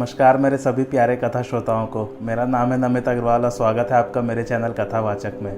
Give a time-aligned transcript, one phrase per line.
[0.00, 3.96] नमस्कार मेरे सभी प्यारे कथा श्रोताओं को। मेरा नाम है नमित अग्रवाल और स्वागत है
[3.96, 5.54] आपका मेरे चैनल कथावाचक में।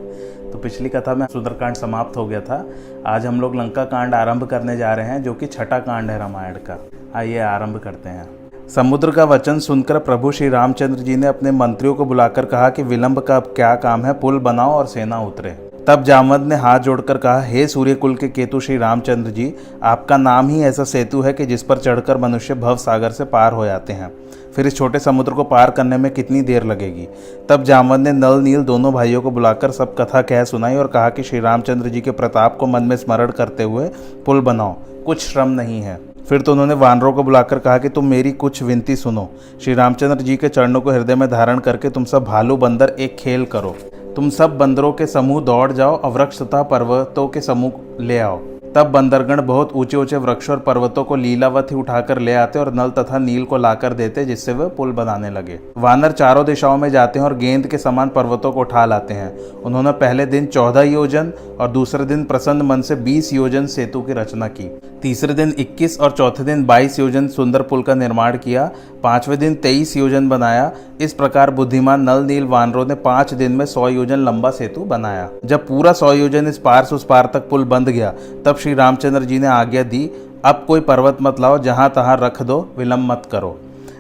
[0.53, 2.65] तो पिछली कथा में सुंदरकांड समाप्त हो गया था।
[3.07, 6.19] आज हम लोग लंका कांड आरंभ करने जा रहे हैं, जो कि छठा कांड है
[6.19, 6.79] रामायण का।
[7.15, 11.95] आइए आरंभ करते हैं। समुद्र का वचन सुनकर प्रभु श्री रामचंद्र जी ने अपने मंत्रियों
[11.95, 15.51] को बुलाकर कहा कि विलंब का अब क्या काम है, पुल बनाओ और सेना उतरे।
[15.89, 20.49] तब जामवंत ने हाथ जोड़कर कहा, हे सूर्यकुल के केतु श्री रामचंद्र जी आपका नाम
[20.49, 23.93] ही ऐसा सेतु है कि जिस पर चढ़कर मनुष्य भव सागर से पार हो जाते
[23.93, 24.11] हैं।
[24.57, 27.09] फिर इस छोटे समुद्र को पार करने में कितनी देर लगेगी?
[27.49, 31.09] तब जामवंत ने नल नील दोनों भाइयों को बुलाकर सब कथा कह सुनाई और कहा
[31.09, 33.89] कि श्री रामचंद्र जी के प्रताप को मन में स्मरण करते हुए
[34.27, 34.77] पुल बनाओ,
[35.07, 38.63] कुछ श्रम नहीं है। फिर तो उन्होंने वानरों को बुलाकर कहा कि तुम मेरी कुछ
[38.63, 39.29] विनती सुनो।
[39.65, 43.17] श्री रामचंद्र जी के चरणों को हृदय में धारण करके तुम सब भालू बंदर एक
[43.19, 43.75] खेल करो।
[44.17, 48.41] तुम सब बंदरों के समूह दौड़ जाओ और वृक्ष तथा पर्वतों के समूह ले आओ।
[48.75, 52.73] तब बंदरगण बहुत ऊँचे ऊँचे वृक्षों और पर्वतों को लीलावत ही उठाकर ले आते और
[52.75, 56.89] नल तथा नील को लाकर देते, जिससे वे पुल बनाने लगे। वानर चारों दिशाओं में
[56.91, 60.83] जाते हैं और गेंद के समान पर्वतों को उठा लाते हैं। उन्होंने पहले दिन चौदह
[60.83, 64.71] योजन और दूसरे दिन प्रसन्न मन से बीस योजन सेतु की रचना की।
[65.03, 68.71] तीसरे दिन 21 और चौथे दिन 22 योजन सुंदर पुल का निर्माण किया।
[69.03, 70.71] पाँचवें दिन 23 योजन बनाया।
[71.01, 75.29] इस प्रकार बुद्धिमान नल नील वानरों ने पाँच दिन में सौ योजन लंबा सेतु बनाया।
[75.45, 78.13] जब पूरा सौ योजन इस पार से उस पार तक पुल बंद गया,
[78.45, 80.11] तब श्री रामचंद्र जी ने आज्ञा दी,
[80.45, 83.57] अब कोई पर्वत मत लाओ, जहाँ तहाँ रख दो, विलंब मत करो।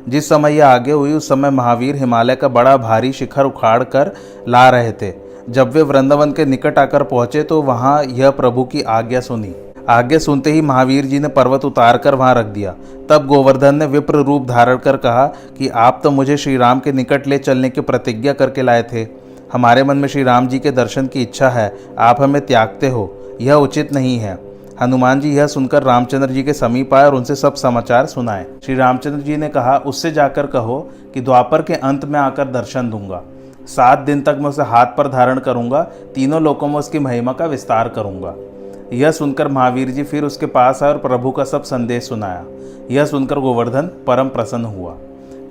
[0.08, 4.12] जिस समय यह आगे हुई, उस समय महावीर हिमालय का बड़ा भारी शिखर उखाड़ कर
[4.48, 5.12] ला रहे थे।
[5.48, 9.54] जब वे वृंदावन के निकट आकर पहुँचे तो वहाँ यह प्रभु की आज्ञा सुनी।
[9.88, 12.74] आगे सुनते ही महावीर जी ने पर्वत उतार कर वहाँ रख दिया।
[13.10, 15.26] तब गोवर्धन ने विप्र रूप धारण कर कहा
[15.58, 19.06] कि आप तो मुझे श्री राम के निकट ले चलने की प्रतिज्ञा करके लाए थे।
[19.52, 23.12] हमारे मन में श्री राम जी के दर्शन की इच्छा है, आप हमें त्यागते हो,
[23.40, 24.38] यह उचित नहीं है।
[24.80, 28.74] हनुमान जी यह सुनकर रामचंद्र जी के समीप आए और उनसे सब समाचार सुनाए। श्री
[28.74, 33.22] रामचंद्र जी ने कहा, उससे जाकर कहो कि द्वापर के अंत में आकर दर्शन दूँगा।
[33.66, 35.82] सात दिन तक मैं उसे हाथ पर धारण करूँगा,
[36.14, 38.34] तीनों लोगों में उसकी महिमा का विस्तार करूँगा।
[38.92, 42.44] यह सुनकर महावीर जी फिर उसके पास आए और प्रभु का सब संदेश सुनाया।
[42.90, 44.96] यह सुनकर गोवर्धन परम प्रसन्न हुआ।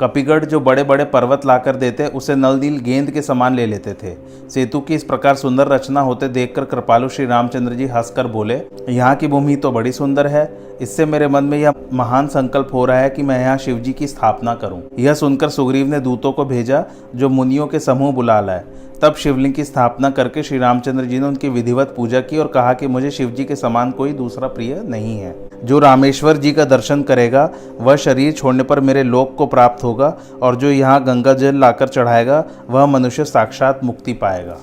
[0.02, 4.16] कपिगढ़ जो बड़े बड़े पर्वत लाकर देते, उसे नलदील गेंद के समान ले लेते थे।
[4.50, 8.60] सेतु की इस प्रकार सुंदर रचना होते देखकर कृपालु श्री रामचंद्र जी हंसकर बोले,
[8.90, 10.50] यहाँ की भूमि तो बड़ी सुंदर है।
[10.82, 13.94] इससे मेरे मन में यह महान संकल्प हो रहा है कि मैं यहाँ शिव जी
[13.94, 16.84] की स्थापना करूँ। यह सुनकर सुग्रीव ने दूतों को भेजा,
[17.16, 18.64] जो मुनियों के समूह बुला लाए।
[19.02, 22.74] तब शिवलिंग की स्थापना करके श्री रामचंद्र जी ने उनकी विधिवत पूजा की और कहा
[22.74, 26.66] कि मुझे शिव जी के समान कोई दूसरा प्रिय नहीं है। जो रामेश्वर जी का
[26.66, 31.34] दर्शन करेगा, वह शरीर छोड़ने पर मेरे लोक को प्राप्त होगा और जो यहाँ गंगा
[31.34, 34.58] जल लाकर चढ़ाएगा, वह मनुष्य साक्षात मुक्ति पाएगा।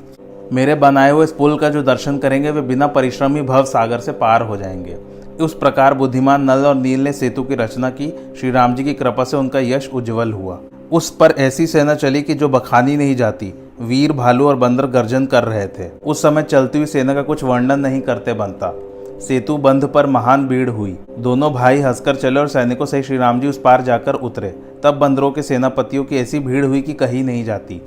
[0.53, 3.99] मेरे बनाए हुए इस पुल का जो दर्शन करेंगे, वे बिना परिश्रम ही भव सागर
[3.99, 4.97] से पार हो जाएँगे।
[5.41, 8.95] उस प्रकार बुद्धिमान नल और नील ने सेतु की रचना की। श्री राम जी की
[8.95, 10.59] कृपा से उनका यश उज्जवल हुआ।
[10.93, 15.27] उस पर ऐसी सेना चली कि जो बखानी नहीं जाती वीर भालू और बंदर गर्जन
[15.27, 18.73] कर रहे थे। उस समय चलती हुई सेना का कुछ वर्णन नहीं करते बनता।
[19.21, 23.41] सेतु बंध पर महान भीड़ हुई। दोनों भाई हंसकर चले और सैनिकों से श्री राम
[23.41, 24.55] जी उस पार जाकर उतरे।
[24.85, 27.81] तब बंदरों के सेनापतियों की ऐसी भीड़ हुई कि कहीं नहीं जाती।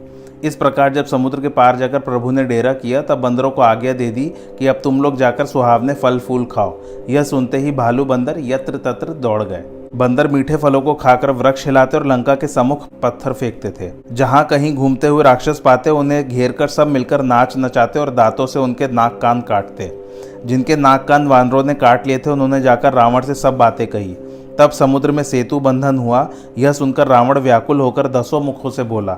[0.43, 3.93] इस प्रकार जब समुद्र के पार जाकर प्रभु ने डेरा किया, तब बंदरों को आज्ञा
[3.93, 4.25] दे दी
[4.59, 6.77] कि अब तुम लोग जाकर सुहावने फल फूल खाओ।
[7.09, 9.63] यह सुनते ही भालू बंदर यत्र तत्र दौड़ गए।
[9.95, 14.45] बंदर मीठे फलों को खाकर वृक्ष हिलाते और लंका के समुख पत्थर फेंकते थे। जहाँ
[14.45, 18.59] कहीं घूमते हुए राक्षस पाते, उन्हें घेर कर सब मिलकर नाच नचाते और दांतों से
[18.59, 19.99] उनके नाक कान काटते।
[20.45, 24.17] जिनके नाक कान वानरों ने काट लिए थे, उन्होंने जाकर रावण से सब बातें कही।
[24.59, 29.17] तब समुद्र में सेतु बंधन हुआ। यह सुनकर रावण व्याकुल होकर दसों मुखों से बोला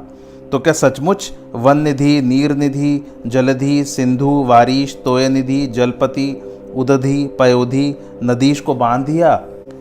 [0.54, 2.90] तो क्या सचमुच वन निधि नीर निधि
[3.28, 6.26] जलधि, सिंधु, वारिश तोय निधि जलपति,
[6.76, 9.34] उदधि, पयोधि, नदीश को बाँध दिया?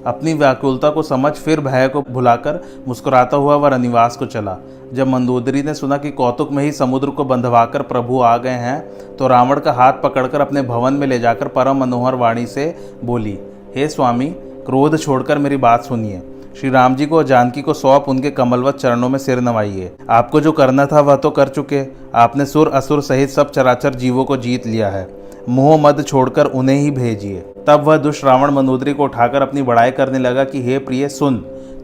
[0.06, 4.56] अपनी व्याकुलता को समझ, फिर भय को भुलाकर मुस्कुराता हुआ वह रनिवास को चला।
[4.92, 9.16] जब मंदोदरी ने सुना कि कौतुक में ही समुद्र को बंधवाकर प्रभु आ गए हैं
[9.16, 13.38] तो रावण का हाथ पकड़कर अपने भवन में ले जाकर परम मनोहर वाणी से बोली,
[13.76, 14.34] हे स्वामी,
[14.66, 16.22] क्रोध छोड़कर मेरी बात सुनिए।
[16.60, 20.52] श्री राम जी को जानकी को सौंप उनके कमलवत चरणों में सिर नवाइए। आपको जो
[20.52, 24.66] करना था वह तो कर चुके। आपने सुर असुर सहित सब चराचर जीवों को जीत
[24.66, 25.08] लिया है।
[25.48, 29.90] मोह मद छोड़कर उन्हें ही भेजिए। तब वह दुष्ट रावण मनोदरी को उठाकर अपनी बड़ाई
[29.90, 31.36] करने लगा कि, हे प्रिय, सुन।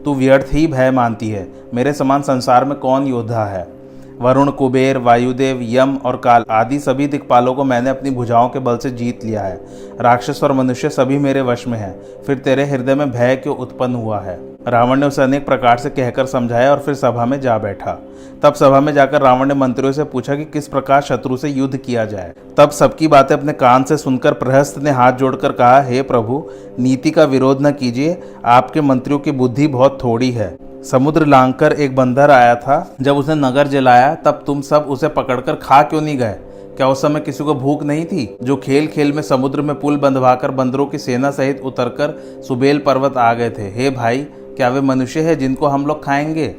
[0.05, 3.78] तू व्यर्थ ही भय मानती है। मेरे समान संसार में कौन योद्धा है?
[4.21, 8.77] वरुण, कुबेर, वायुदेव, यम और काल आदि सभी दिक्पालों को मैंने अपनी भुजाओं के बल
[8.77, 9.61] से जीत लिया है।
[10.01, 13.95] राक्षस और मनुष्य सभी मेरे वश में हैं। फिर तेरे हृदय में भय क्यों उत्पन्न
[13.95, 14.39] हुआ है?
[14.67, 17.97] रावण ने उसे अनेक प्रकार से कहकर समझाया और फिर सभा में जा बैठा।
[18.43, 21.77] तब सभा में जाकर रावण ने मंत्रियों से पूछा कि किस प्रकार शत्रु से युद्ध
[21.77, 26.01] किया जाए। तब सबकी बातें अपने कान से सुनकर प्रहस्त ने हाथ जोड़कर कहा, हे
[26.01, 26.49] प्रभु,
[26.79, 31.95] नीति का विरोध न कीजिए। आपके मंत्रियों की बुद्धि बहुत थोड़ी है। समुद्र लांघकर एक
[31.95, 36.17] बंदर आया था। जब उसने नगर जलाया, तब तुम सब उसे पकड़कर खा क्यों नहीं
[36.17, 36.35] गए?
[36.77, 38.37] क्या उस समय किसी को भूख नहीं थी?
[38.43, 43.17] जो खेल खेल में समुद्र में पुल बंधवाकर बंदरों की सेना सहित उतरकर सुबेल पर्वत
[43.17, 44.17] आ गए थे। हे भाई,
[44.57, 46.55] क्या वे मनुष्य है जिनको हम लोग खाएँगे?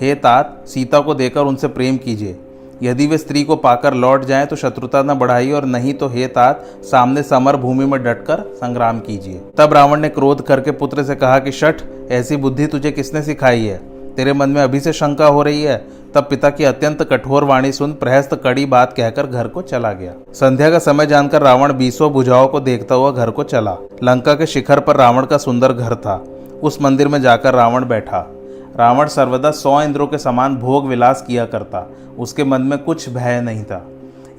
[0.00, 2.38] हे तात, सीता को देकर उनसे प्रेम कीजिए।
[2.82, 6.26] यदि वे स्त्री को पाकर लौट जाएँ तो शत्रुता न बढ़ाई और नहीं तो हे
[6.26, 11.14] तात, सामने समर भूमि में डटकर संग्राम कीजिए। तब रावण ने क्रोध करके पुत्र से
[11.14, 13.76] कहा कि, शठ, ऐसी बुद्धि तुझे किसने सिखाई है?
[14.14, 16.00] तेरे मन में अभी से शंका हो रही है?
[16.14, 20.12] तब पिता की अत्यंत कठोर वाणी सुन प्रहस्त कड़ी बात कहकर घर को चला गया।
[20.32, 24.46] संध्या का समय जानकर रावण बीसों बुझाओं को देखता हुआ घर को चला। लंका के
[24.46, 26.24] शिखर पर रावण का सुंदर घर था।
[26.62, 28.30] उस मंदिर में जाकर रावण बैठा।
[28.80, 31.86] रावण सर्वदा सौ इंद्रों के समान भोग विलास किया करता।
[32.18, 33.84] उसके मन में कुछ भय नहीं था।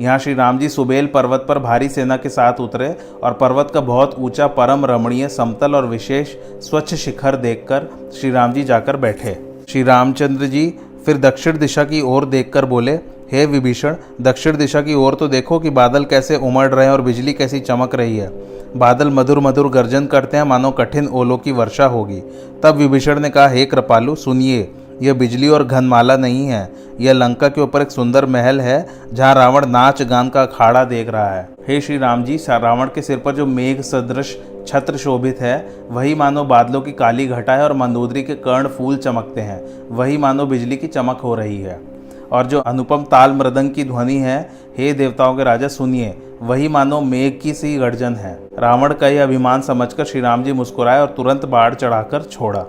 [0.01, 3.81] यहाँ श्री राम जी सुबेल पर्वत पर भारी सेना के साथ उतरे और पर्वत का
[3.81, 9.37] बहुत ऊँचा परम रमणीय, समतल और विशेष स्वच्छ शिखर देखकर श्री राम जी जाकर बैठे।
[9.69, 10.67] श्री रामचंद्र जी
[11.05, 12.97] फिर दक्षिण दिशा की ओर देखकर बोले
[13.31, 17.01] हे विभीषण, दक्षिण दिशा की ओर तो देखो कि बादल कैसे उमड़ रहे हैं और
[17.01, 18.31] बिजली कैसी चमक रही है।
[18.77, 22.21] बादल मधुर मधुर गर्जन करते हैं, मानो कठिन ओलों की वर्षा होगी।
[22.63, 27.47] तब विभीषण ने कहा, हे कृपालु, सुनिए, यह बिजली और घनमाला नहीं है। यह लंका
[27.47, 31.49] के ऊपर एक सुंदर महल है, जहाँ रावण नाच गान का अखाड़ा देख रहा है।
[31.67, 34.37] हे श्री राम जी रावण के सिर पर जो मेघ, सदृश
[34.67, 38.97] छत्र शोभित है, वही मानो बादलों की काली घटा है और मंदोदरी के कर्ण फूल
[38.97, 41.90] चमकते हैं। वही मानो बिजली की चमक हो रही है।
[42.31, 44.39] और जो अनुपम ताल मृदंग की ध्वनि है,
[44.77, 49.23] हे देवताओं के राजा, सुनिए। वही मानो मेघ की सी गर्जन है। रावण का यह
[49.23, 52.65] अभिमान समझकर श्री राम जी मुस्कुराए और तुरंत बाढ़ चढ़ाकर छोड़ा।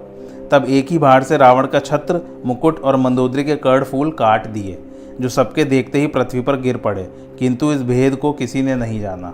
[0.51, 4.47] तब एक ही बाढ़ से रावण का छत्र, मुकुट और मंदोदरी के कर्ण फूल काट
[4.47, 4.79] दिए,
[5.21, 7.09] जो सबके देखते ही पृथ्वी पर गिर पड़े,
[7.39, 9.33] किंतु इस भेद को किसी ने नहीं जाना।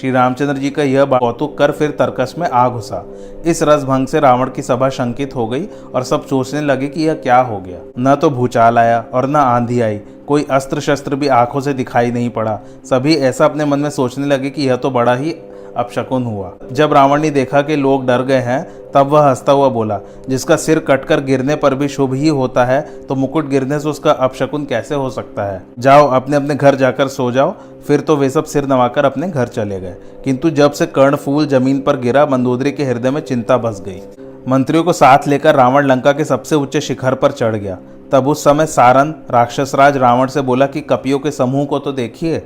[0.00, 3.04] श्री रामचंद्र जी का यह कौतुक कर फिर तर्कस में आ घुसा।
[3.46, 7.02] इस रस भंग से रावण की सभा शंकित हो गई और सब सोचने लगे कि
[7.02, 11.16] यह क्या हो गया। न तो भूचाल आया और न आंधी आई। कोई अस्त्र शस्त्र
[11.16, 14.76] भी आँखों से दिखाई नहीं पड़ा। सभी ऐसा अपने मन में सोचने लगे कि यह
[14.76, 15.34] तो बड़ा ही
[15.76, 19.68] अपशकुन हुआ। जब रावण ने देखा कि लोग डर गए हैं, तब वह हंसता हुआ
[19.68, 19.98] बोला,
[20.28, 24.10] जिसका सिर कटकर गिरने पर भी शुभ ही होता है तो मुकुट गिरने से उसका
[24.10, 25.62] अपशकुन कैसे हो सकता है?
[25.78, 27.54] जाओ अपने अपने घर जाकर सो जाओ।
[27.86, 31.46] फिर तो वे सब सिर नवाकर अपने घर चले गए। किंतु जब से कर्ण फूल
[31.46, 34.00] ज़मीन पर गिरा, मंदोदरी के हृदय में चिंता बस गई।
[34.48, 37.78] मंत्रियों को साथ लेकर रावण लंका के सबसे ऊँचे शिखर पर चढ़ गया।
[38.12, 42.42] तब उस समय सारन, राक्षसराज रावण से बोला कि कपियों के समूह को तो देखिए।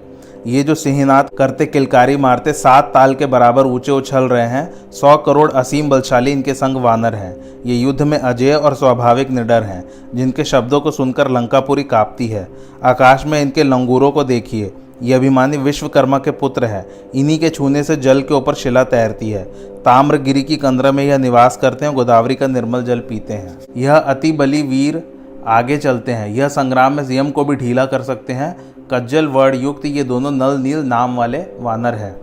[0.47, 5.17] ये जो सिंहनाथ करते, किलकारी मारते, सात ताल के बराबर ऊँचे उछल रहे हैं, सौ
[5.17, 9.85] करोड़ असीम बलशाली इनके संग वानर हैं। ये युद्ध में अजय और स्वाभाविक निडर हैं,
[10.15, 12.49] जिनके शब्दों को सुनकर लंकापुरी कांपती है।
[12.85, 17.83] आकाश में इनके लंगूरों को देखिए, ये अभिमानी विश्वकर्मा के पुत्र है। इन्हीं के छूने
[17.83, 19.45] से जल के ऊपर शिला तैरती है।
[19.85, 23.95] ताम्रगिरी की कंदरा में यह निवास करते हैं गोदावरी का निर्मल जल पीते हैं। यह
[23.95, 25.03] अति बली वीर
[25.47, 28.57] आगे चलते हैं। यह संग्राम में यम को भी ढीला कर सकते हैं
[28.93, 32.15] कज्जल वर्ण युक्त ये दोनों नल नील नाम वाले वानर हैं।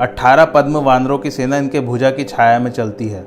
[0.00, 3.24] अट्ठारह पद्म वानरों की सेना इनके भुजा की छाया में चलती है।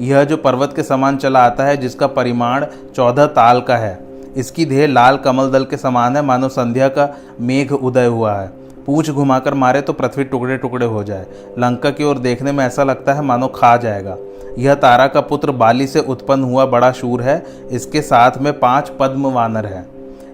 [0.00, 3.98] यह जो पर्वत के समान चला आता है, जिसका परिमाण चौदह ताल का है।
[4.36, 7.08] इसकी देह लाल कमल दल के समान है, मानो संध्या का
[7.40, 8.50] मेघ उदय हुआ है।
[8.86, 11.26] पूछ घुमाकर मारे तो पृथ्वी टुकड़े टुकड़े हो जाए।
[11.58, 14.16] लंका की ओर देखने में ऐसा लगता है मानो खा जाएगा।
[14.58, 18.92] यह तारा का पुत्र बाली से उत्पन्न हुआ बड़ा शूर है। इसके साथ में पाँच
[19.00, 19.86] पद्म वानर हैं।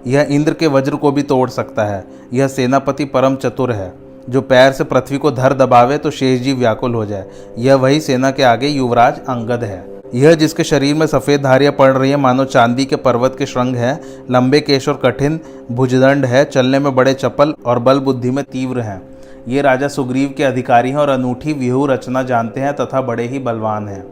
[0.07, 3.93] यह इंद्र के वज्र को भी तोड़ सकता है। यह सेनापति परम चतुर है।
[4.29, 7.25] जो पैर से पृथ्वी को धर दबावे तो शेष जी व्याकुल हो जाए।
[7.57, 11.91] यह वही सेना के आगे युवराज अंगद है। यह जिसके शरीर में सफ़ेद धारियाँ पड़
[11.91, 13.99] रही हैं, मानो चांदी के पर्वत के श्रृंग हैं,
[14.31, 15.39] लंबे केश और कठिन
[15.71, 19.01] भुजदंड है, चलने में बड़े चपल और बल बुद्धि में तीव्र हैं।
[19.47, 23.39] ये राजा सुग्रीव के अधिकारी हैं और अनूठी व्यूह रचना जानते हैं तथा बड़े ही
[23.39, 24.03] बलवान हैं।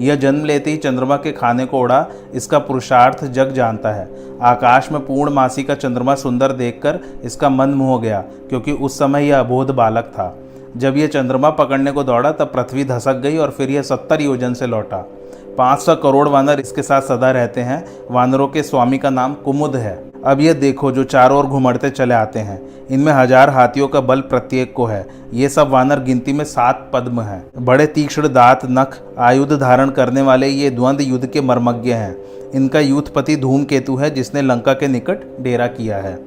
[0.00, 4.08] यह जन्म लेते ही चंद्रमा के खाने को उड़ा इसका पुरुषार्थ जग जानता है।
[4.42, 9.40] आकाश में पूर्णमासी का चंद्रमा सुंदर देखकर इसका मन मोह गया, क्योंकि उस समय यह
[9.40, 10.34] अबोध बालक था।
[10.76, 14.54] जब यह चंद्रमा पकड़ने को दौड़ा, तब पृथ्वी धसक गई और फिर यह सत्तर योजन
[14.54, 15.04] से लौटा।
[15.58, 19.76] पाँच सौ करोड़ वानर इसके साथ सदा रहते हैं। वानरों के स्वामी का नाम कुमुद
[19.76, 24.00] है। अब ये देखो जो चारों ओर घुमड़ते चले आते हैं। इनमें हज़ार हाथियों का
[24.00, 28.60] बल प्रत्येक को है। ये सब वानर गिनती में सात पद्म हैं। बड़े तीक्ष्ण दांत,
[28.64, 32.16] नख, आयुध धारण करने वाले ये द्वंद्व युद्ध के मर्मज्ञ हैं।
[32.54, 36.18] इनका यूथपति धूमकेतु है, जिसने लंका के निकट डेरा किया है।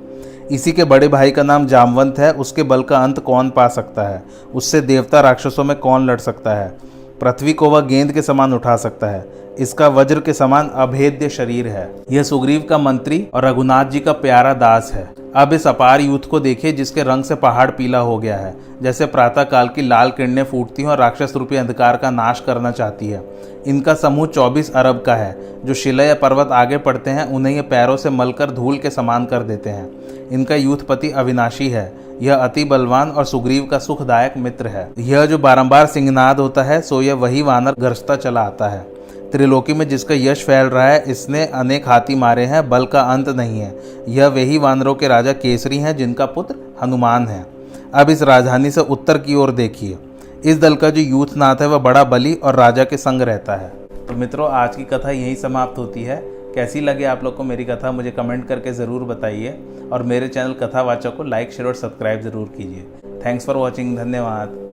[0.51, 4.03] इसी के बड़े भाई का नाम जामवंत है। उसके बल का अंत कौन पा सकता
[4.03, 4.23] है?
[4.53, 6.75] उससे देवता राक्षसों में कौन लड़ सकता है?
[7.21, 11.67] पृथ्वी को वह गेंद के समान उठा सकता है। इसका वज्र के समान अभेद्य शरीर
[11.67, 16.01] है। यह सुग्रीव का मंत्री और रघुनाथ जी का प्यारा दास है। अब इस अपार
[16.01, 19.81] यूथ को देखिए, जिसके रंग से पहाड़ पीला हो गया है। जैसे प्रातः काल की
[19.81, 23.23] लाल किरणें फूटती हैं और राक्षस रूपी अंधकार का नाश करना चाहती है।
[23.67, 27.61] इनका समूह 24 अरब का है। जो शिला या पर्वत आगे पड़ते हैं, उन्हें ये
[27.61, 29.91] पैरों से मलकर धूल के समान कर देते हैं।
[30.31, 35.37] इनका यूथपति अविनाशी है। यह अति बलवान और सुग्रीव का सुखदायक मित्र है। यह जो
[35.37, 38.93] बारंबार सिंहनाद होता है, सो यह वही वानर गरजता चला आता है।
[39.31, 43.29] त्रिलोकी में जिसका यश फैल रहा है, इसने अनेक हाथी मारे हैं, बल का अंत
[43.29, 43.79] नहीं है।
[44.09, 47.45] यह वही वानरों के राजा केसरी हैं, जिनका पुत्र हनुमान है।
[47.93, 49.97] अब इस राजधानी से उत्तर की ओर देखिए।
[50.45, 53.55] इस दल का जो यूथ नाथ है, वह बड़ा बली और राजा के संग रहता
[53.55, 53.69] है।
[54.07, 57.63] तो मित्रों, आज की कथा यही समाप्त होती है। कैसी लगे आप लोग को मेरी
[57.65, 59.57] कथा, मुझे कमेंट करके ज़रूर बताइए
[59.91, 62.83] और मेरे चैनल कथावाचक को लाइक शेयर और सब्सक्राइब ज़रूर कीजिए।
[63.25, 64.61] थैंक्स फॉर वॉचिंग धन्यवाद।